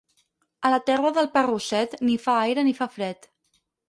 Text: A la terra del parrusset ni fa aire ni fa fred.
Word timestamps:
A 0.69 0.69
la 0.75 0.77
terra 0.85 1.11
del 1.17 1.29
parrusset 1.35 1.93
ni 2.07 2.15
fa 2.23 2.39
aire 2.47 2.65
ni 2.69 2.73
fa 2.79 2.89
fred. 2.95 3.29